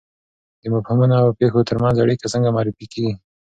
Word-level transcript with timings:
د 0.61 0.63
مفهومونو 0.73 1.13
او 1.21 1.27
پېښو 1.39 1.67
ترمنځ 1.69 1.95
اړیکه 1.99 2.25
څنګه 2.33 2.53
معرفي 2.55 2.85
کیږي؟ 2.93 3.13